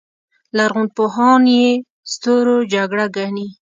لرغونپوهان 0.57 1.43
یې 1.57 1.69
ستورو 2.11 2.57
جګړه 2.73 3.05
ګڼي 3.17 3.47